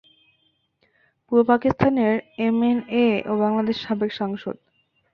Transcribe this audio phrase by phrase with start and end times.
[1.25, 2.13] পূর্ব পাকিস্তানের
[2.39, 4.55] এমএনএ ও বাংলাদেশের সাবেক সাংসদ।